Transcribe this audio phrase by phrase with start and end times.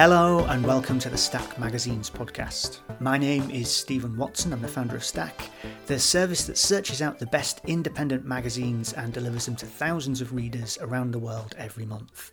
[0.00, 2.78] Hello and welcome to the Stack Magazines podcast.
[3.00, 5.50] My name is Stephen Watson, I'm the founder of Stack,
[5.84, 10.32] the service that searches out the best independent magazines and delivers them to thousands of
[10.32, 12.32] readers around the world every month.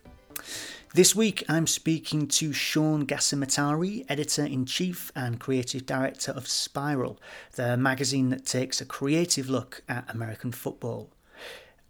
[0.94, 7.20] This week I'm speaking to Sean Gassimatari, editor in chief and creative director of Spiral,
[7.56, 11.10] the magazine that takes a creative look at American football.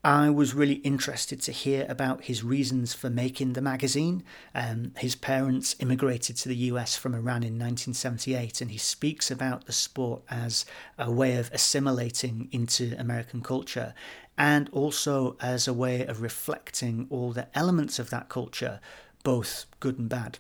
[0.04, 4.22] I was really interested to hear about his reasons for making the magazine.
[4.54, 9.66] Um, his parents immigrated to the US from Iran in 1978, and he speaks about
[9.66, 10.64] the sport as
[10.96, 13.92] a way of assimilating into American culture
[14.38, 18.78] and also as a way of reflecting all the elements of that culture,
[19.24, 20.38] both good and bad.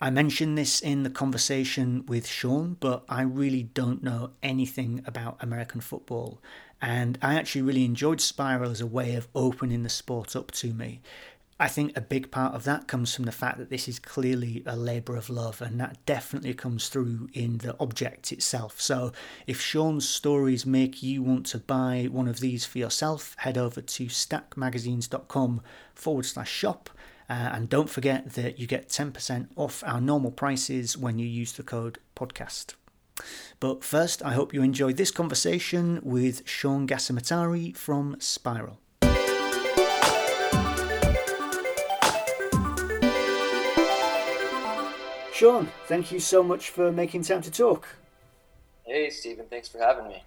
[0.00, 5.36] I mentioned this in the conversation with Sean, but I really don't know anything about
[5.40, 6.40] American football.
[6.80, 10.74] And I actually really enjoyed Spiral as a way of opening the sport up to
[10.74, 11.00] me.
[11.58, 14.62] I think a big part of that comes from the fact that this is clearly
[14.66, 18.78] a labour of love, and that definitely comes through in the object itself.
[18.78, 19.12] So,
[19.46, 23.80] if Sean's stories make you want to buy one of these for yourself, head over
[23.80, 25.62] to stackmagazines.com
[25.94, 26.90] forward slash shop.
[27.28, 31.52] Uh, and don't forget that you get 10% off our normal prices when you use
[31.52, 32.74] the code podcast.
[33.60, 38.78] But first, I hope you enjoyed this conversation with Sean Gassimatari from Spiral.
[45.36, 47.86] Sean, thank you so much for making time to talk.
[48.84, 50.24] Hey, Stephen, thanks for having me.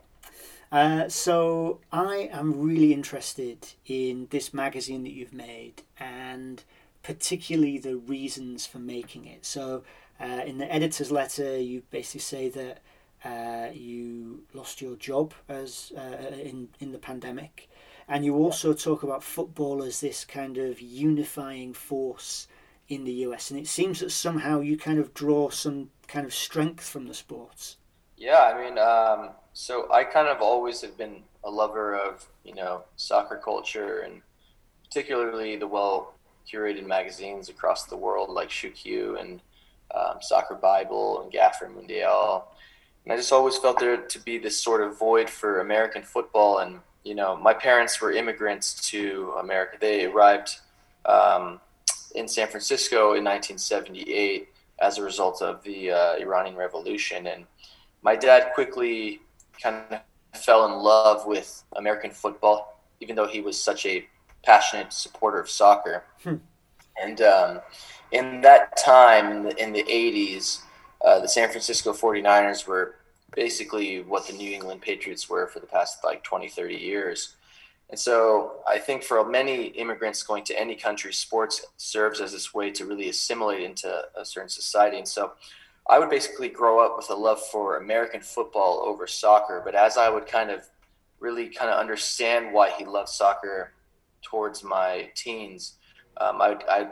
[0.72, 6.64] Uh, so, I am really interested in this magazine that you've made and
[7.02, 9.45] particularly the reasons for making it.
[9.48, 9.84] So,
[10.20, 12.80] uh, in the editor's letter, you basically say that
[13.23, 17.70] uh, you lost your job as uh, in in the pandemic,
[18.08, 22.48] and you also talk about football as this kind of unifying force
[22.88, 26.33] in the US, and it seems that somehow you kind of draw some kind of
[26.33, 27.77] strength from the sports.
[28.17, 32.54] Yeah, I mean, um, so I kind of always have been a lover of you
[32.54, 34.21] know soccer culture and
[34.83, 36.14] particularly the well
[36.52, 39.42] curated magazines across the world like Shoot and
[39.94, 42.48] um, Soccer Bible and Gaffer Mundial.
[43.04, 46.60] And I just always felt there to be this sort of void for American football.
[46.60, 49.77] And, you know, my parents were immigrants to America.
[49.80, 50.60] They arrived
[51.05, 51.60] um,
[52.16, 54.50] in San Francisco in 1978
[54.82, 57.27] as a result of the uh, Iranian Revolution.
[57.27, 57.45] And
[58.02, 59.21] my dad quickly
[59.61, 60.02] kind of
[60.42, 64.06] fell in love with American football, even though he was such a
[64.44, 66.04] passionate supporter of soccer.
[66.23, 66.36] Hmm.
[67.02, 67.60] And um,
[68.11, 70.61] in that time, in the, in the 80s,
[71.05, 72.95] uh, the San Francisco 49ers were
[73.36, 77.36] basically what the New England Patriots were for the past like 20, 30 years.
[77.89, 82.53] And so I think for many immigrants going to any country, sports serves as this
[82.53, 84.97] way to really assimilate into a certain society.
[84.97, 85.33] And so
[85.89, 89.61] I would basically grow up with a love for American football over soccer.
[89.64, 90.67] But as I would kind of
[91.20, 93.73] really kind of understand why he loved soccer
[94.21, 95.77] towards my teens,
[96.17, 96.87] um, I, I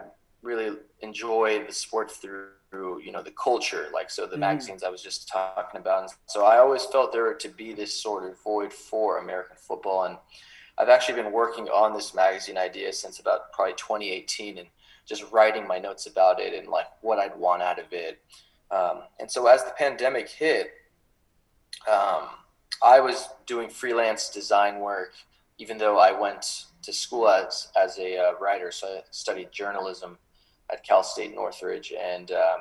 [0.47, 4.39] really enjoy the sport through you know the culture like so the mm.
[4.39, 7.93] magazines i was just talking about and so i always felt there to be this
[7.93, 10.17] sort of void for american football and
[10.77, 14.67] I've actually been working on this magazine idea since about probably 2018 and
[15.07, 18.19] just writing my notes about it and like what I'd want out of it.
[18.69, 20.71] Um, and so as the pandemic hit,
[21.91, 22.27] um,
[22.83, 25.13] I was doing freelance design work,
[25.57, 28.71] even though I went to school as, as a uh, writer.
[28.71, 30.19] So I studied journalism
[30.71, 31.93] at Cal State Northridge.
[31.99, 32.59] And um,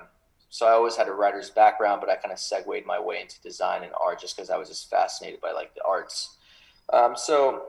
[0.49, 3.41] so I always had a writer's background, but I kind of segued my way into
[3.43, 6.37] design and art just because I was just fascinated by like the arts.
[6.93, 7.65] Um, so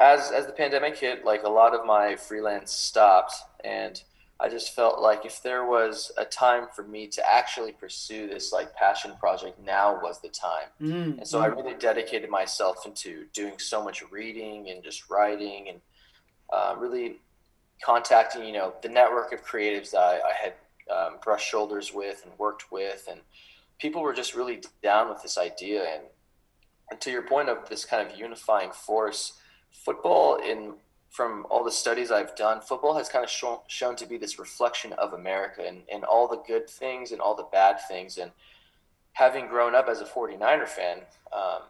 [0.00, 3.34] as as the pandemic hit, like a lot of my freelance stopped,
[3.64, 4.02] and
[4.40, 8.52] I just felt like if there was a time for me to actually pursue this
[8.52, 10.68] like passion project, now was the time.
[10.80, 11.18] Mm-hmm.
[11.18, 15.80] And so I really dedicated myself into doing so much reading and just writing and
[16.52, 17.20] uh, really
[17.84, 20.54] contacting, you know, the network of creatives that I, I had
[20.90, 23.20] um, brushed shoulders with and worked with, and
[23.78, 25.84] people were just really down with this idea.
[25.94, 26.02] And,
[26.90, 29.34] and to your point of this kind of unifying force
[29.70, 30.74] football in
[31.10, 34.38] from all the studies I've done, football has kind of shown, shown to be this
[34.38, 38.16] reflection of America and, and all the good things and all the bad things.
[38.16, 38.30] And
[39.12, 41.00] having grown up as a 49er fan,
[41.30, 41.62] um,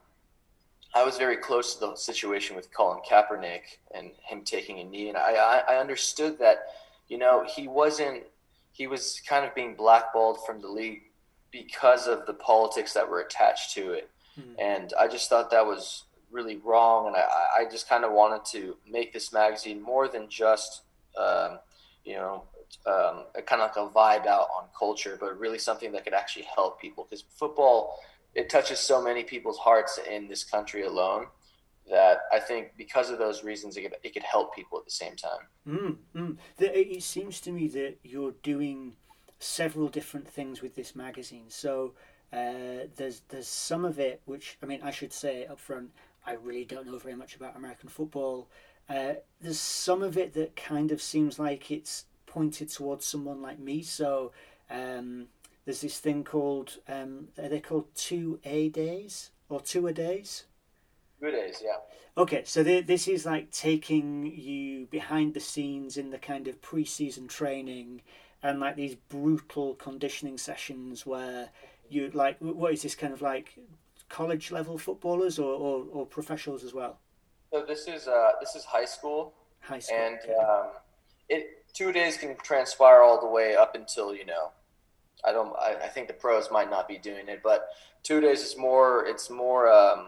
[0.94, 5.08] I was very close to the situation with Colin Kaepernick and him taking a knee.
[5.08, 6.66] And I, I, I understood that,
[7.08, 8.24] you know, he wasn't,
[8.72, 11.02] he was kind of being blackballed from the league
[11.50, 14.10] because of the politics that were attached to it.
[14.34, 14.54] Hmm.
[14.58, 18.44] And I just thought that was really wrong, and I, I just kind of wanted
[18.52, 20.82] to make this magazine more than just
[21.16, 21.58] um,
[22.04, 22.44] you know
[22.86, 26.46] um, kind of like a vibe out on culture, but really something that could actually
[26.54, 28.00] help people because football
[28.34, 31.26] it touches so many people's hearts in this country alone
[31.90, 34.90] that I think because of those reasons it could, it could help people at the
[34.90, 35.46] same time.
[35.68, 36.36] Mm, mm.
[36.56, 38.94] The, it seems to me that you're doing
[39.38, 41.46] several different things with this magazine.
[41.48, 41.94] So
[42.32, 45.90] uh, there's there's some of it which I mean I should say up front
[46.24, 48.48] I really don't know very much about American football.
[48.88, 53.58] Uh, there's some of it that kind of seems like it's pointed towards someone like
[53.58, 53.82] me.
[53.82, 54.32] So
[54.70, 55.26] um,
[55.64, 60.44] there's this thing called um, are they called two A days or two a days?
[61.20, 61.76] Two days, yeah.
[62.16, 67.26] Okay, so this is like taking you behind the scenes in the kind of pre-season
[67.26, 68.02] training
[68.42, 71.48] and like these brutal conditioning sessions where
[71.88, 73.58] you like what is this kind of like
[74.08, 76.98] college level footballers or, or, or professionals as well?
[77.52, 79.32] So this is uh, this is high school.
[79.60, 79.96] High school.
[79.96, 80.66] And um,
[81.28, 84.50] it two days can transpire all the way up until you know
[85.24, 85.54] I don't.
[85.56, 87.68] I, I, think the pros might not be doing it, but
[88.02, 89.06] two days is more.
[89.06, 90.06] It's more um,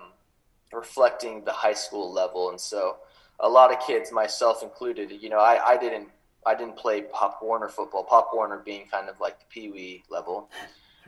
[0.73, 2.97] reflecting the high school level, and so
[3.41, 6.09] a lot of kids, myself included, you know, I, I didn't.
[6.47, 8.05] I didn't play Pop Warner football.
[8.05, 10.51] Pop Warner being kind of like the Pee Wee level.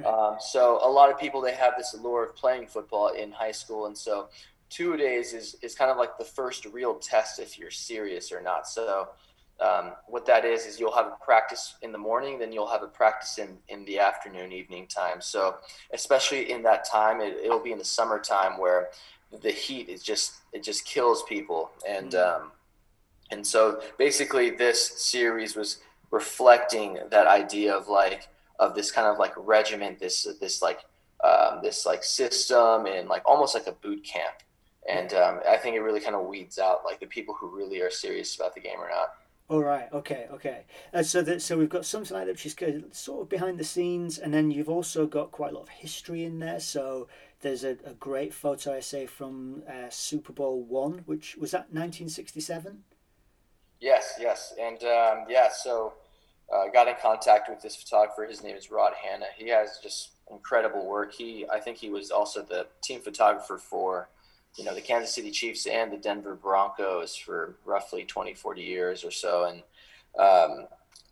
[0.05, 3.53] Um, so a lot of people they have this allure of playing football in high
[3.53, 4.29] school, and so
[4.69, 8.43] two days is is kind of like the first real test if you're serious or
[8.43, 8.69] not.
[8.69, 9.09] So
[9.61, 12.83] um, what that is is you'll have a practice in the morning then you'll have
[12.83, 15.21] a practice in, in the afternoon evening time.
[15.21, 15.57] So
[15.93, 18.91] especially in that time it, it'll be in the summertime where
[19.43, 21.71] the heat is just it just kills people.
[21.89, 22.43] And mm-hmm.
[22.43, 22.53] um,
[23.31, 25.79] and so basically this series was
[26.11, 30.81] reflecting that idea of like of this kind of like regiment this this like
[31.25, 34.35] um, this like system and like almost like a boot camp.
[34.89, 37.81] And um, i think it really kind of weeds out like the people who really
[37.81, 39.15] are serious about the game or not
[39.49, 39.93] all right.
[39.93, 40.27] Okay.
[40.33, 40.65] Okay.
[40.93, 43.65] Uh, so that so we've got something like that, which is sort of behind the
[43.65, 46.59] scenes, and then you've also got quite a lot of history in there.
[46.59, 47.07] So
[47.43, 51.71] there's a, a great photo I say from uh, Super Bowl one, which was that
[51.73, 52.83] 1967.
[53.81, 54.15] Yes.
[54.19, 54.53] Yes.
[54.61, 55.49] And um, yeah.
[55.53, 55.95] So
[56.53, 58.25] uh, got in contact with this photographer.
[58.25, 59.27] His name is Rod Hanna.
[59.37, 61.15] He has just incredible work.
[61.15, 64.09] He I think he was also the team photographer for
[64.57, 69.05] you know the Kansas City Chiefs and the Denver Broncos for roughly 20, 40 years
[69.05, 69.63] or so, and
[70.19, 70.67] um,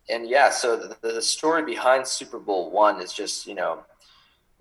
[0.09, 3.83] and yeah, so the, the story behind Super Bowl one is just you know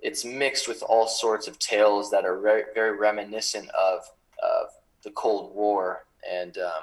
[0.00, 4.00] it's mixed with all sorts of tales that are very, very reminiscent of
[4.42, 4.68] of
[5.02, 6.82] the Cold War, and um,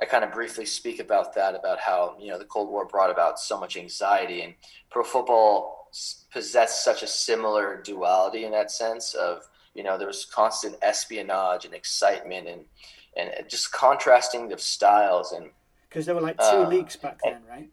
[0.00, 3.10] I kind of briefly speak about that about how you know the Cold War brought
[3.10, 4.54] about so much anxiety, and
[4.90, 5.88] pro football
[6.32, 11.64] possessed such a similar duality in that sense of you know, there was constant espionage
[11.64, 12.64] and excitement and
[13.16, 15.50] and just contrasting the styles and
[15.88, 17.68] because there were like two uh, leagues back then, right?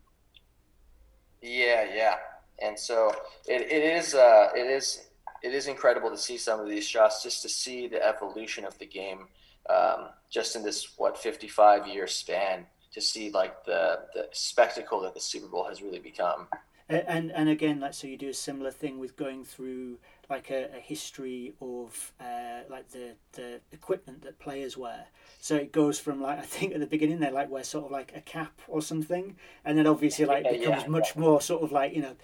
[1.41, 2.15] Yeah, yeah,
[2.59, 3.11] and so
[3.47, 5.07] it, it is uh, it is
[5.43, 8.77] it is incredible to see some of these shots, just to see the evolution of
[8.79, 9.27] the game,
[9.69, 14.99] um, just in this what fifty five year span, to see like the the spectacle
[15.01, 16.47] that the Super Bowl has really become.
[16.89, 19.97] And and again, like so, you do a similar thing with going through
[20.29, 25.05] like a, a history of uh, like the the equipment that players wear.
[25.39, 27.91] So it goes from like I think at the beginning they like wear sort of
[27.91, 31.21] like a cap or something, and then obviously like yeah, becomes yeah, much yeah.
[31.21, 32.15] more sort of like you know,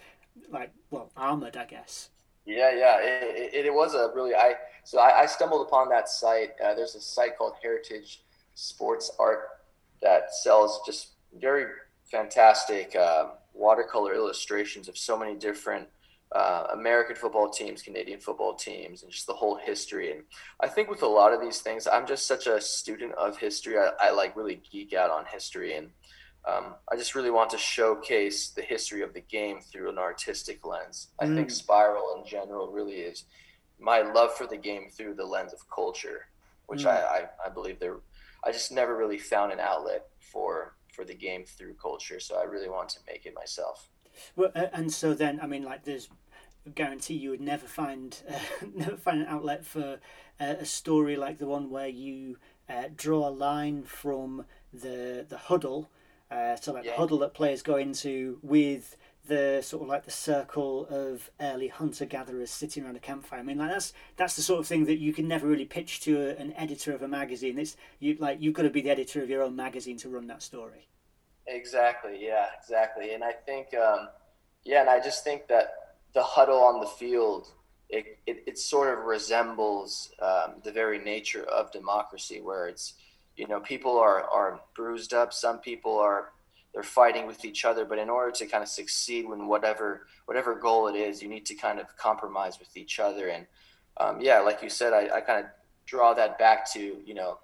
[0.50, 2.10] like well armored I guess.
[2.46, 6.08] Yeah, yeah, it, it, it was a really I so I, I stumbled upon that
[6.08, 6.50] site.
[6.62, 8.22] Uh, there's a site called Heritage
[8.54, 9.48] Sports Art
[10.02, 11.66] that sells just very
[12.04, 15.88] fantastic uh, watercolor illustrations of so many different
[16.34, 20.10] uh, American football teams, Canadian football teams, and just the whole history.
[20.10, 20.24] And
[20.60, 23.78] I think with a lot of these things, I'm just such a student of history.
[23.78, 25.90] I, I like really geek out on history, and
[26.44, 30.66] um, I just really want to showcase the history of the game through an artistic
[30.66, 31.08] lens.
[31.20, 31.52] I think mm.
[31.52, 33.24] Spiral in general really is
[33.78, 36.26] my love for the game through the lens of culture,
[36.66, 36.88] which mm.
[36.88, 37.98] I, I, I believe there.
[38.44, 42.44] I just never really found an outlet for for the game through culture, so I
[42.44, 43.88] really want to make it myself.
[44.36, 46.08] Well, and so then, I mean, like, there's
[46.74, 49.98] guarantee you would never find uh, never find an outlet for
[50.40, 52.36] uh, a story like the one where you
[52.68, 55.90] uh, draw a line from the the huddle,
[56.30, 56.92] uh, so like yeah.
[56.92, 61.68] the huddle that players go into with the sort of like the circle of early
[61.68, 63.40] hunter gatherers sitting around a campfire.
[63.40, 66.00] I mean, like that's that's the sort of thing that you can never really pitch
[66.00, 67.58] to a, an editor of a magazine.
[67.58, 70.26] It's you like you've got to be the editor of your own magazine to run
[70.26, 70.88] that story.
[71.46, 72.18] Exactly.
[72.20, 72.46] Yeah.
[72.58, 73.14] Exactly.
[73.14, 74.08] And I think, um,
[74.64, 75.66] yeah, and I just think that
[76.14, 77.48] the huddle on the field,
[77.88, 82.94] it, it, it sort of resembles um, the very nature of democracy, where it's,
[83.36, 85.32] you know, people are, are bruised up.
[85.32, 86.30] Some people are
[86.74, 87.84] they're fighting with each other.
[87.84, 91.46] But in order to kind of succeed in whatever whatever goal it is, you need
[91.46, 93.28] to kind of compromise with each other.
[93.28, 93.46] And
[93.96, 95.50] um, yeah, like you said, I, I kind of
[95.86, 97.38] draw that back to you know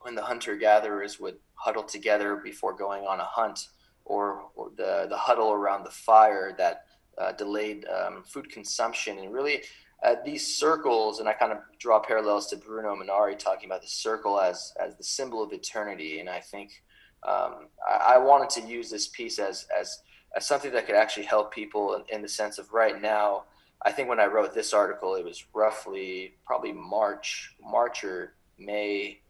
[0.00, 3.68] when the hunter gatherers would huddle together before going on a hunt,
[4.04, 6.84] or, or the the huddle around the fire that
[7.20, 9.62] uh, delayed um, food consumption, and really
[10.02, 13.88] uh, these circles, and I kind of draw parallels to Bruno Munari talking about the
[13.88, 16.82] circle as as the symbol of eternity, and I think
[17.22, 20.00] um, I, I, wanted to use this piece as as
[20.34, 23.44] as something that could actually help people in, in, the sense of right now.
[23.82, 29.20] I think when I wrote this article, it was roughly probably March, March or May,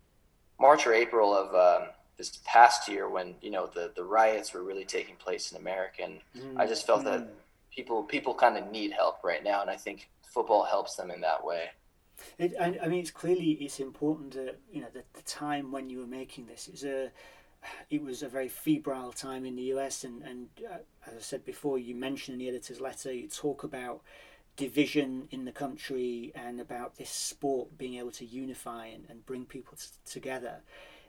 [0.61, 4.63] March or April of um, this past year when you know the the riots were
[4.63, 6.61] really taking place in America, and mm-hmm.
[6.61, 7.29] I just felt that mm.
[7.75, 11.21] People people kind of need help right now, and I think football helps them in
[11.23, 11.71] that way.
[12.39, 15.89] It, I, I, mean, it's clearly it's important that you know the, the time when
[15.89, 17.11] you were making this is a
[17.91, 21.45] it was a very febrile time in the US, and and uh, as I said
[21.45, 24.03] before, you mentioned in the editor's letter, you talk about
[24.57, 29.47] division in the country and about this sport being able to unify and, and bring
[29.47, 30.57] people t- together.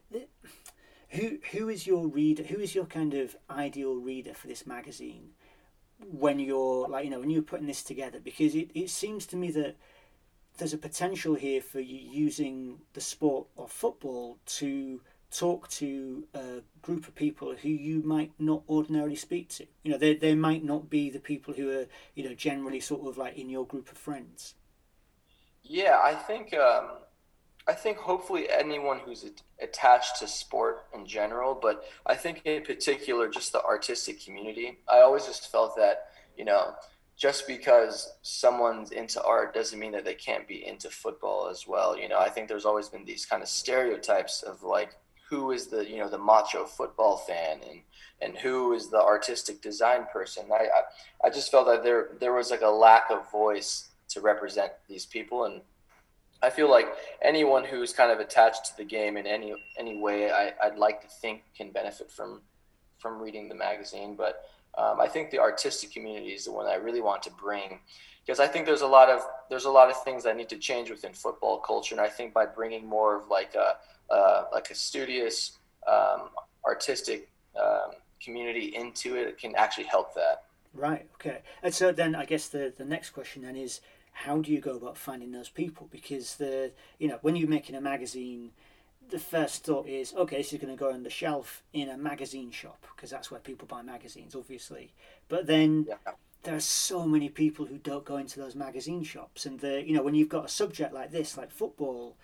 [0.10, 0.28] The,
[1.10, 2.44] who who is your reader?
[2.44, 5.32] Who is your kind of ideal reader for this magazine?
[6.10, 9.36] When you're like you know when you're putting this together because it, it seems to
[9.36, 9.76] me that
[10.58, 16.62] there's a potential here for you using the sport of football to talk to a
[16.82, 19.66] group of people who you might not ordinarily speak to.
[19.82, 23.08] You know they, they might not be the people who are you know generally sort
[23.08, 24.56] of like in your group of friends.
[25.64, 26.90] Yeah i think um
[27.68, 29.26] I think hopefully anyone who's
[29.62, 34.80] attached to sport in general, but I think in particular just the artistic community.
[34.90, 36.74] I always just felt that you know
[37.18, 41.96] just because someone's into art doesn't mean that they can't be into football as well.
[41.96, 44.96] You know, I think there's always been these kind of stereotypes of like
[45.30, 47.82] who is the you know the macho football fan and
[48.22, 50.46] and who is the artistic design person.
[50.52, 54.20] I I, I just felt that there there was like a lack of voice to
[54.20, 55.62] represent these people and
[56.44, 56.88] I feel like
[57.22, 61.02] anyone who's kind of attached to the game in any any way, I, would like
[61.02, 62.42] to think can benefit from
[62.98, 64.16] from reading the magazine.
[64.16, 64.46] But
[64.78, 67.80] um, I think the artistic community is the one I really want to bring
[68.26, 70.58] because I think there's a lot of there's a lot of things that need to
[70.58, 73.78] change within football culture, and I think by bringing more of like a
[74.52, 75.58] like a studious
[75.88, 76.30] um,
[76.66, 77.30] artistic
[77.60, 77.92] um,
[78.24, 80.44] community into it, it can actually help that.
[80.74, 81.08] Right.
[81.16, 81.40] Okay.
[81.64, 83.82] And so then I guess the the next question then is
[84.12, 85.88] how do you go about finding those people?
[85.92, 88.52] Because the you know when you're making a magazine,
[89.10, 91.98] the first thought is okay, this is going to go on the shelf in a
[91.98, 94.94] magazine shop because that's where people buy magazines, obviously.
[95.28, 96.14] But then yeah.
[96.44, 99.94] there are so many people who don't go into those magazine shops, and the you
[99.96, 102.16] know when you've got a subject like this, like football.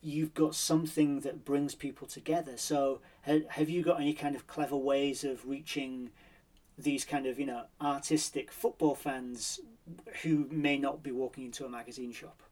[0.00, 2.56] You've got something that brings people together.
[2.56, 6.10] So, have you got any kind of clever ways of reaching
[6.78, 9.60] these kind of you know artistic football fans
[10.22, 12.42] who may not be walking into a magazine shop.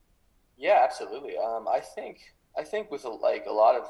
[0.57, 1.37] Yeah, absolutely.
[1.37, 3.89] Um, I think I think with a, like a lot of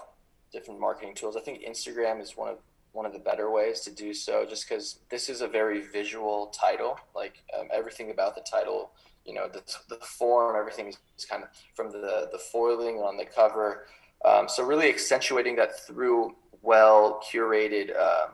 [0.52, 2.58] different marketing tools, I think Instagram is one of
[2.92, 4.44] one of the better ways to do so.
[4.44, 8.90] Just because this is a very visual title, like um, everything about the title,
[9.24, 13.24] you know, the the form, everything is kind of from the the foiling on the
[13.24, 13.86] cover.
[14.24, 18.30] Um, so really accentuating that through well curated um,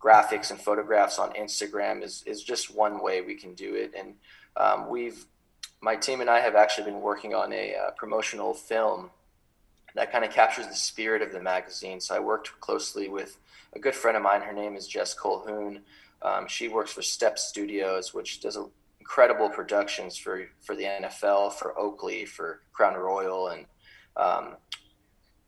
[0.00, 3.92] graphics and photographs on Instagram is, is just one way we can do it.
[3.96, 4.14] And
[4.56, 5.26] um, we've,
[5.80, 9.10] my team and I have actually been working on a uh, promotional film
[9.94, 12.00] that kind of captures the spirit of the magazine.
[12.00, 13.38] So I worked closely with
[13.74, 14.40] a good friend of mine.
[14.40, 15.80] Her name is Jess Colhoun.
[16.22, 18.58] Um, she works for Step Studios, which does
[19.00, 23.66] incredible productions for, for the NFL, for Oakley, for Crown Royal, and
[24.16, 24.56] um,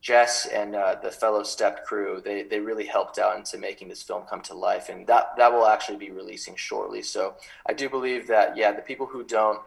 [0.03, 4.03] Jess and uh, the fellow Step crew, they, they really helped out into making this
[4.03, 7.01] film come to life, and that that will actually be releasing shortly.
[7.01, 9.61] So I do believe that yeah, the people who don't,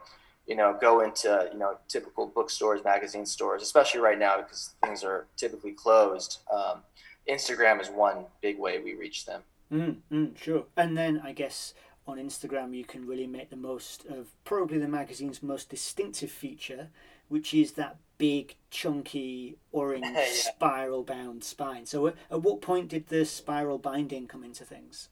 [0.47, 5.03] you know, go into you know typical bookstores, magazine stores, especially right now because things
[5.03, 6.41] are typically closed.
[6.53, 6.83] Um,
[7.27, 9.41] Instagram is one big way we reach them.
[9.73, 11.73] Mm, mm, sure, and then I guess
[12.07, 16.89] on Instagram you can really make the most of probably the magazine's most distinctive feature,
[17.29, 20.27] which is that big, chunky, orange, yeah.
[20.31, 21.87] spiral bound spine.
[21.87, 25.09] So, at, at, what point did the spiral binding come into things?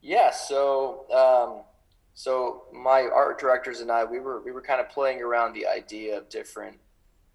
[0.00, 1.62] Yeah, so um,
[2.14, 5.66] so my art directors and I, we were we were kind of playing around the
[5.66, 6.76] idea of different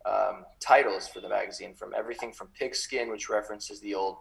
[0.06, 4.18] um, titles for the magazine, from everything from pigskin, which references the old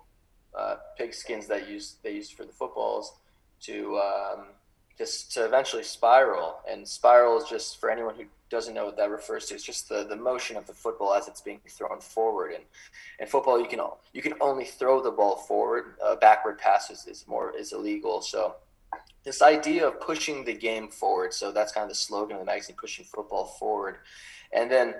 [0.58, 3.14] uh, pigskins that used they used for the footballs,
[3.60, 4.46] to um,
[4.96, 6.56] just to eventually spiral.
[6.68, 9.88] And spiral is just for anyone who doesn't know what that refers to, it's just
[9.88, 12.52] the, the motion of the football as it's being thrown forward.
[12.52, 12.64] And
[13.20, 13.80] in football, you can
[14.12, 15.96] you can only throw the ball forward.
[16.04, 18.20] Uh, backward passes is more is illegal.
[18.22, 18.56] So
[19.24, 21.34] this idea of pushing the game forward.
[21.34, 23.96] So that's kind of the slogan of the magazine, pushing football forward.
[24.52, 24.94] And then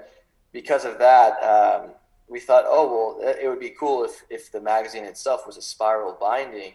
[0.52, 1.90] because of that, um,
[2.28, 5.62] we thought, oh well, it would be cool if if the magazine itself was a
[5.62, 6.74] spiral binding.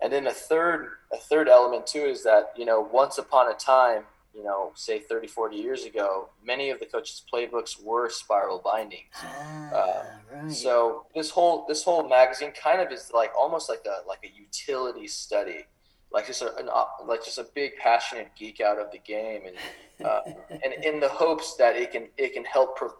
[0.00, 3.54] And then a third a third element too is that you know once upon a
[3.54, 8.60] time you know, say 30, 40 years ago, many of the coaches' playbooks were spiral
[8.64, 9.14] bindings.
[9.16, 10.50] Ah, uh, right.
[10.50, 14.34] So this whole this whole magazine kind of is like almost like a like a
[14.34, 15.64] utility study,
[16.10, 16.68] like just a an,
[17.06, 20.20] like just a big passionate geek out of the game, and uh,
[20.50, 22.96] and in the hopes that it can it can help pro-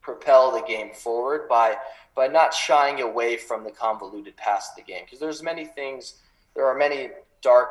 [0.00, 1.76] propel the game forward by
[2.14, 6.14] by not shying away from the convoluted past of the game because there's many things
[6.54, 7.10] there are many
[7.42, 7.70] dark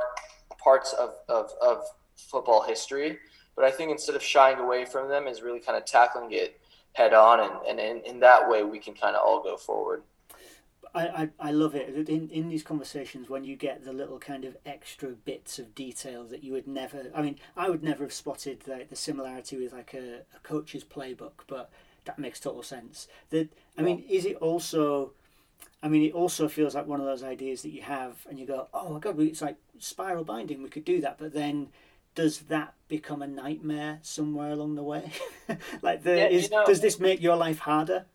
[0.57, 1.83] parts of, of, of
[2.27, 3.17] football history.
[3.55, 6.59] But I think instead of shying away from them, is really kind of tackling it
[6.93, 10.03] head on, and, and in, in that way, we can kind of all go forward.
[10.93, 14.43] I, I, I love it in in these conversations when you get the little kind
[14.45, 18.13] of extra bits of detail that you would never I mean I would never have
[18.13, 21.69] spotted the, the similarity with like a, a coach's playbook but
[22.05, 25.11] that makes total sense that I mean is it also
[25.83, 28.47] I mean it also feels like one of those ideas that you have and you
[28.47, 31.67] go oh my god it's like spiral binding we could do that but then
[32.19, 35.09] does that become a nightmare somewhere along the way?
[35.81, 38.05] like, the, yeah, is, know, does this make your life harder?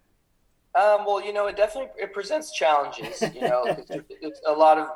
[0.75, 3.23] Um, well, you know, it definitely it presents challenges.
[3.35, 4.89] You know, it's, it's a lot of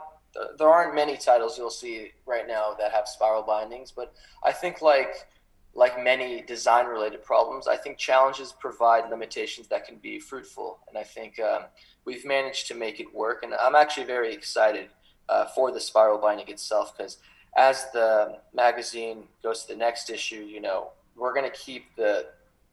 [0.59, 4.13] there aren't many titles you'll see right now that have spiral bindings, but
[4.45, 5.27] I think like
[5.75, 10.99] like many design related problems, I think challenges provide limitations that can be fruitful, and
[10.99, 11.63] I think um,
[12.05, 13.43] we've managed to make it work.
[13.43, 14.91] And I'm actually very excited
[15.31, 17.17] uh, for the spiral binding itself because
[17.57, 22.27] as the magazine goes to the next issue, you know, we're going to keep the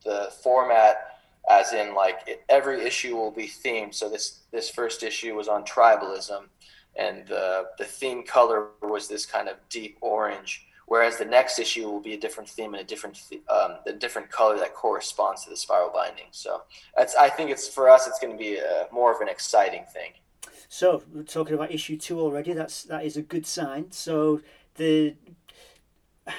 [0.03, 1.15] the format
[1.49, 3.93] as in like it, every issue will be themed.
[3.93, 6.45] So this this first issue was on tribalism,
[6.95, 10.67] and the the theme color was this kind of deep orange.
[10.87, 14.57] Whereas the next issue will be a different theme and a different um, different color
[14.59, 16.27] that corresponds to the spiral binding.
[16.31, 16.61] So
[16.95, 19.85] that's I think it's for us it's going to be a, more of an exciting
[19.91, 20.11] thing.
[20.67, 22.53] So we're talking about issue two already.
[22.53, 23.91] That's that is a good sign.
[23.91, 24.41] So
[24.75, 25.15] the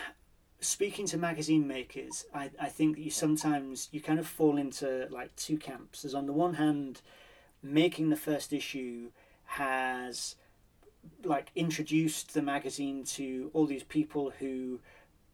[0.60, 5.08] speaking to magazine makers, I, I think that you sometimes you kind of fall into
[5.10, 6.04] like two camps.
[6.04, 7.02] As on the one hand,
[7.62, 9.10] making the first issue
[9.44, 10.36] has
[11.24, 14.80] like introduced the magazine to all these people who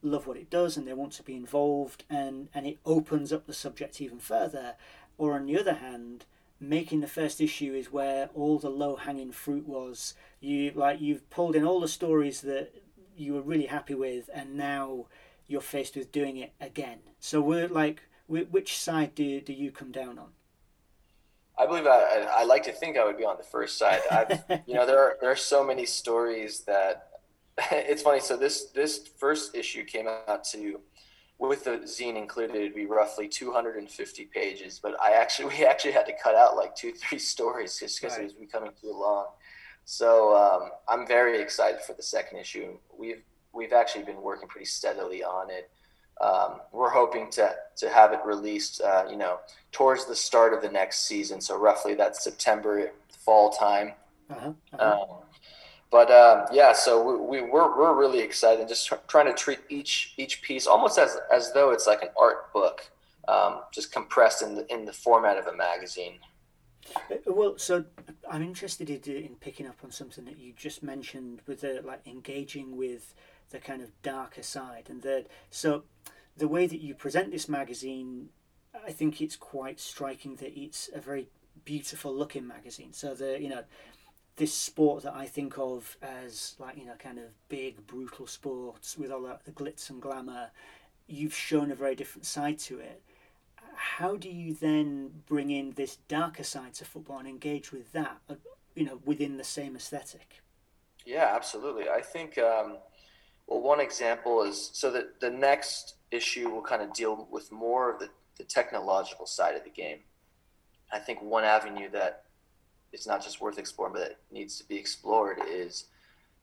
[0.02, 3.46] love what it does and they want to be involved and and it opens up
[3.46, 4.74] the subject even further.
[5.18, 6.24] Or on the other hand
[6.62, 10.14] making the first issue is where all the low hanging fruit was.
[10.40, 12.72] You like you've pulled in all the stories that
[13.16, 15.06] you were really happy with, and now
[15.46, 16.98] you're faced with doing it again.
[17.20, 20.28] So we're like, which side do do you come down on?
[21.58, 24.00] I believe I, I, like to think I would be on the first side.
[24.10, 27.08] I've, you know, there are there are so many stories that
[27.70, 28.20] it's funny.
[28.20, 30.80] So this this first issue came out to
[31.38, 34.78] with the zine included, it'd be roughly 250 pages.
[34.82, 38.16] But I actually we actually had to cut out like two three stories just because
[38.16, 38.22] right.
[38.22, 39.26] it was becoming too long.
[39.84, 42.78] So um, I'm very excited for the second issue.
[42.96, 45.70] We've we've actually been working pretty steadily on it.
[46.20, 49.38] Um, we're hoping to to have it released, uh, you know,
[49.72, 51.40] towards the start of the next season.
[51.40, 52.92] So roughly that September
[53.24, 53.92] fall time.
[54.30, 55.00] Uh-huh, uh-huh.
[55.00, 55.18] Um,
[55.90, 58.68] but um, yeah, so we, we we're we're really excited.
[58.68, 62.08] Just tr- trying to treat each each piece almost as as though it's like an
[62.18, 62.90] art book,
[63.28, 66.14] um, just compressed in the in the format of a magazine.
[67.10, 67.84] Uh, well, so
[68.30, 72.76] I'm interested in picking up on something that you just mentioned with the like engaging
[72.76, 73.14] with
[73.50, 75.84] the kind of darker side, and that so
[76.36, 78.28] the way that you present this magazine,
[78.86, 81.28] I think it's quite striking that it's a very
[81.64, 82.92] beautiful looking magazine.
[82.92, 83.64] So the you know
[84.36, 88.96] this sport that I think of as like you know kind of big brutal sports
[88.96, 90.50] with all that, the glitz and glamour,
[91.06, 93.02] you've shown a very different side to it
[93.74, 98.18] how do you then bring in this darker side to football and engage with that,
[98.28, 98.34] uh,
[98.74, 100.42] you know, within the same aesthetic?
[101.04, 101.88] Yeah, absolutely.
[101.88, 102.78] I think, um,
[103.46, 107.92] well, one example is so that the next issue will kind of deal with more
[107.92, 108.08] of the,
[108.38, 109.98] the technological side of the game.
[110.92, 112.24] I think one avenue that
[112.92, 115.86] is not just worth exploring, but needs to be explored is,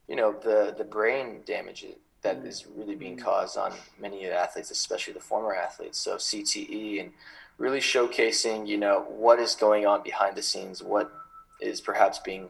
[0.07, 1.85] you know, the the brain damage
[2.21, 5.99] that is really being caused on many athletes, especially the former athletes.
[5.99, 7.11] So CTE and
[7.57, 11.11] really showcasing, you know, what is going on behind the scenes, what
[11.61, 12.49] is perhaps being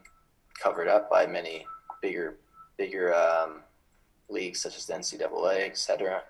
[0.60, 1.66] covered up by many
[2.02, 2.36] bigger,
[2.76, 3.60] bigger um,
[4.28, 6.22] leagues such as the NCAA, etc.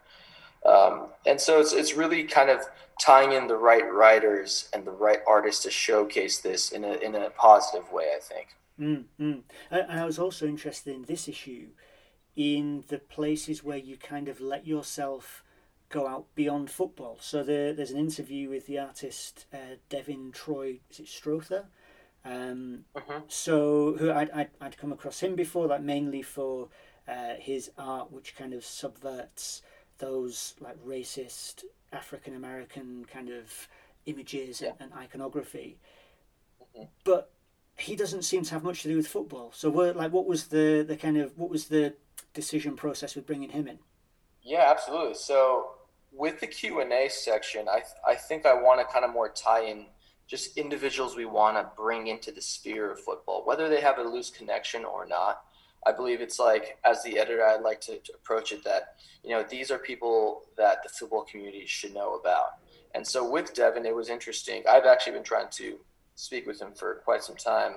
[0.66, 2.60] Um, and so it's, it's really kind of
[3.00, 7.14] tying in the right writers and the right artists to showcase this in a, in
[7.14, 8.48] a positive way, I think.
[8.78, 9.40] Mm-hmm.
[9.70, 11.68] And I was also interested in this issue
[12.40, 15.44] in the places where you kind of let yourself
[15.90, 17.18] go out beyond football.
[17.20, 21.66] So there, there's an interview with the artist uh, Devin Troy, is it Strother?
[22.24, 23.20] Um, uh-huh.
[23.28, 26.68] So who I'd, I'd, I'd come across him before, like mainly for
[27.06, 29.60] uh, his art, which kind of subverts
[29.98, 33.68] those like racist African American kind of
[34.06, 34.70] images yeah.
[34.80, 35.76] and, and, iconography.
[36.74, 36.84] Mm-hmm.
[37.04, 37.32] But
[37.76, 39.50] he doesn't seem to have much to do with football.
[39.54, 41.94] So, what, like, what was the, the kind of what was the
[42.34, 43.78] decision process with bringing him in?
[44.42, 45.14] Yeah, absolutely.
[45.14, 45.72] So,
[46.12, 49.28] with the Q and A section, I I think I want to kind of more
[49.28, 49.86] tie in
[50.30, 54.02] just individuals we want to bring into the sphere of football, whether they have a
[54.02, 55.42] loose connection or not.
[55.86, 59.30] I believe it's like, as the editor, I'd like to, to, approach it that, you
[59.30, 62.58] know, these are people that the football community should know about.
[62.94, 64.62] And so with Devin, it was interesting.
[64.68, 65.78] I've actually been trying to
[66.14, 67.76] speak with him for quite some time.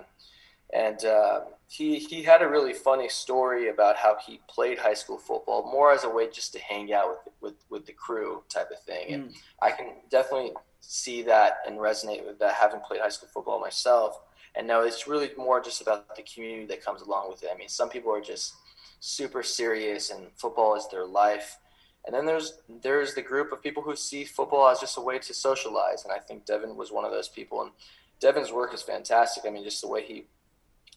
[0.76, 5.18] And uh, he, he had a really funny story about how he played high school
[5.18, 8.72] football more as a way just to hang out with, with, with the crew type
[8.72, 9.14] of thing.
[9.14, 9.36] And mm.
[9.62, 14.20] I can definitely see that and resonate with that, having played high school football myself
[14.56, 17.50] and no, it's really more just about the community that comes along with it.
[17.54, 18.54] I mean, some people are just
[19.00, 21.58] super serious and football is their life.
[22.06, 25.20] And then there's there's the group of people who see football as just a way
[25.20, 26.04] to socialize.
[26.04, 27.62] And I think Devin was one of those people.
[27.62, 27.72] And
[28.20, 29.46] Devin's work is fantastic.
[29.48, 30.26] I mean, just the way he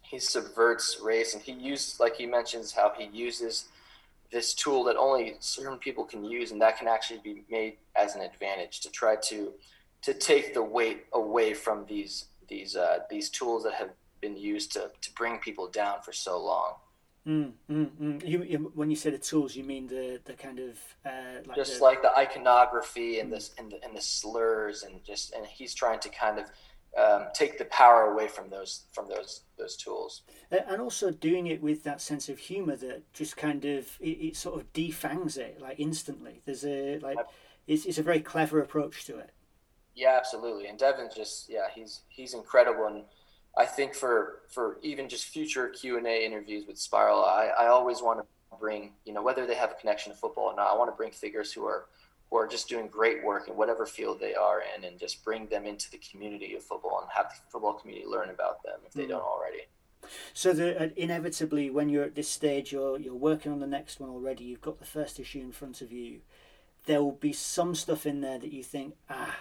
[0.08, 3.66] he subverts race and he uses like he mentions how he uses
[4.30, 8.14] this tool that only certain people can use and that can actually be made as
[8.14, 9.52] an advantage to try to
[10.02, 13.90] to take the weight away from these these uh, these tools that have
[14.20, 16.74] been used to, to bring people down for so long.
[17.26, 18.28] Mm, mm, mm.
[18.28, 21.56] You, you, when you say the tools, you mean the the kind of uh, like
[21.56, 21.84] just the...
[21.84, 25.98] like the iconography and this and the and the slurs and just and he's trying
[26.00, 26.46] to kind of
[26.96, 30.22] um, take the power away from those from those those tools.
[30.50, 34.36] And also doing it with that sense of humor that just kind of it, it
[34.36, 36.40] sort of defangs it like instantly.
[36.44, 37.18] There's a like
[37.66, 39.30] it's, it's a very clever approach to it.
[39.94, 40.68] Yeah, absolutely.
[40.68, 43.04] And Devin just yeah, he's he's incredible and
[43.56, 47.66] I think for for even just future Q and A interviews with Spiral, I, I
[47.68, 50.72] always want to bring you know whether they have a connection to football or not.
[50.72, 51.86] I want to bring figures who are
[52.30, 55.46] who are just doing great work in whatever field they are in, and just bring
[55.46, 58.92] them into the community of football and have the football community learn about them if
[58.92, 59.10] they mm.
[59.10, 59.62] don't already.
[60.32, 64.00] So the, uh, inevitably, when you're at this stage, you're you're working on the next
[64.00, 64.44] one already.
[64.44, 66.20] You've got the first issue in front of you.
[66.86, 69.36] There will be some stuff in there that you think, ah,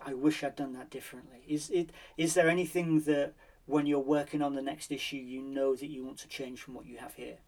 [0.00, 1.42] I wish I'd done that differently.
[1.48, 3.34] Is it is there anything that
[3.66, 6.74] when you're working on the next issue you know that you want to change from
[6.74, 7.38] what you have here?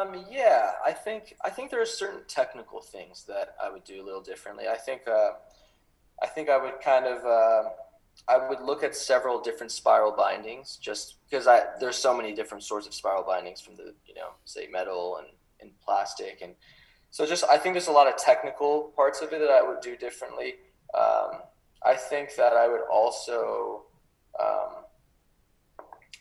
[0.00, 4.02] Um, yeah, I think I think there are certain technical things that I would do
[4.02, 4.64] a little differently.
[4.68, 5.32] I think uh,
[6.22, 7.70] I think I would kind of uh,
[8.28, 12.64] I would look at several different spiral bindings just because I there's so many different
[12.64, 15.28] sorts of spiral bindings from the you know say metal and,
[15.60, 16.54] and plastic and
[17.10, 19.80] so just I think there's a lot of technical parts of it that I would
[19.80, 20.54] do differently.
[20.96, 21.40] Um,
[21.84, 23.84] I think that I would also
[24.38, 24.84] um,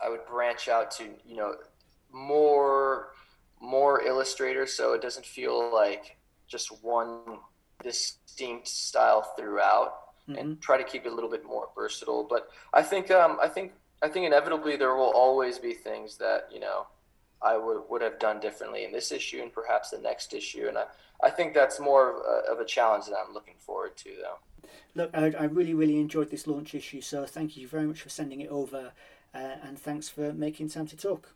[0.03, 1.55] I would branch out to you know
[2.11, 3.09] more
[3.61, 6.17] more illustrators so it doesn't feel like
[6.47, 7.19] just one
[7.83, 9.93] distinct style throughout
[10.27, 10.39] mm-hmm.
[10.39, 13.47] and try to keep it a little bit more versatile but i think um, i
[13.47, 16.87] think i think inevitably there will always be things that you know
[17.41, 20.67] I would, would have done differently in this issue and perhaps the next issue.
[20.67, 20.85] And I,
[21.23, 24.69] I think that's more of a, of a challenge that I'm looking forward to, though.
[24.95, 28.09] Look, I, I really, really enjoyed this launch issue, so thank you very much for
[28.09, 28.91] sending it over
[29.33, 31.33] uh, and thanks for making time to talk.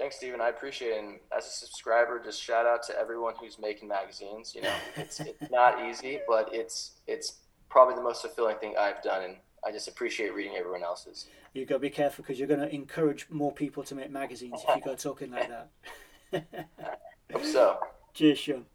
[0.00, 0.40] Thanks, Stephen.
[0.40, 1.04] I appreciate it.
[1.04, 4.54] And as a subscriber, just shout out to everyone who's making magazines.
[4.54, 9.02] You know, it's, it's not easy, but it's it's probably the most fulfilling thing I've
[9.02, 12.48] done, and I just appreciate reading everyone else's you got to be careful because you're
[12.48, 15.70] going to encourage more people to make magazines if you go talking like that.
[17.32, 17.78] Hope so.
[18.14, 18.66] Cheers, Sean.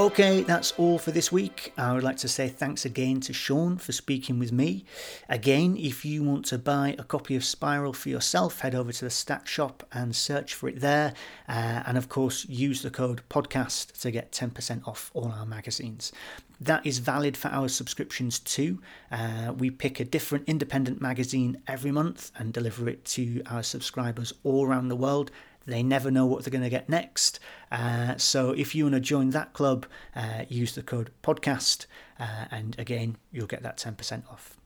[0.00, 1.74] Okay, that's all for this week.
[1.76, 4.86] I would like to say thanks again to Sean for speaking with me.
[5.28, 9.04] Again, if you want to buy a copy of Spiral for yourself, head over to
[9.04, 11.12] the Stack Shop and search for it there.
[11.46, 16.12] Uh, and of course, use the code podcast to get 10% off all our magazines.
[16.62, 18.80] That is valid for our subscriptions too.
[19.12, 24.32] Uh, we pick a different independent magazine every month and deliver it to our subscribers
[24.44, 25.30] all around the world
[25.66, 27.38] they never know what they're going to get next.
[27.70, 31.86] Uh, so if you want to join that club, uh, use the code podcast,
[32.18, 34.56] uh, and again, you'll get that 10% off.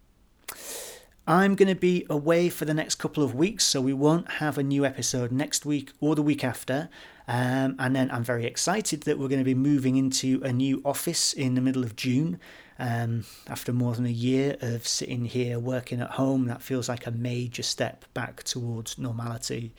[1.26, 4.58] I'm going to be away for the next couple of weeks, so we won't have
[4.58, 6.90] a new episode next week or the week after.
[7.26, 10.82] Um, and then I'm very excited that we're going to be moving into a new
[10.84, 12.38] office in the middle of June.
[12.78, 17.06] Um, after more than a year of sitting here working at home, that feels like
[17.06, 19.72] a major step back towards normality.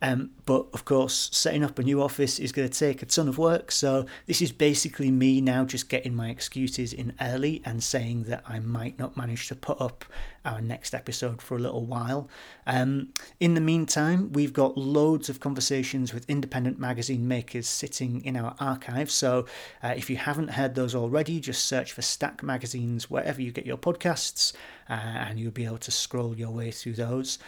[0.00, 3.28] Um, but of course, setting up a new office is going to take a ton
[3.28, 3.72] of work.
[3.72, 8.44] So this is basically me now just getting my excuses in early and saying that
[8.46, 10.04] I might not manage to put up
[10.44, 12.28] our next episode for a little while.
[12.66, 13.08] Um,
[13.40, 18.54] in the meantime, we've got loads of conversations with independent magazine makers sitting in our
[18.60, 19.10] archive.
[19.10, 19.46] So
[19.82, 23.66] uh, if you haven't heard those already, just search for Stack Magazines wherever you get
[23.66, 24.52] your podcasts,
[24.88, 27.38] uh, and you'll be able to scroll your way through those.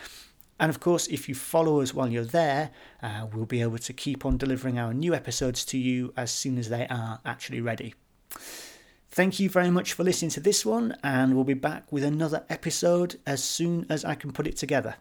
[0.61, 2.71] And of course, if you follow us while you're there,
[3.03, 6.59] uh, we'll be able to keep on delivering our new episodes to you as soon
[6.59, 7.95] as they are actually ready.
[9.09, 12.45] Thank you very much for listening to this one, and we'll be back with another
[12.51, 14.97] episode as soon as I can put it together.